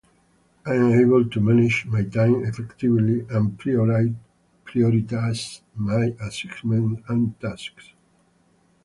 [0.65, 7.93] I am able to manage my time effectively and prioritize my assignments and tasks.